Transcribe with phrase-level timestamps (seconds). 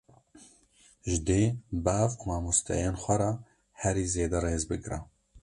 [1.09, 1.41] Ji dê,
[1.85, 3.31] bav û mamosteyên xwe re
[3.81, 4.99] herî zêde rêz bigre